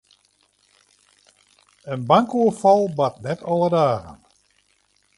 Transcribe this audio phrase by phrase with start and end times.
[1.93, 4.17] In bankoerfal bart net alle dagen.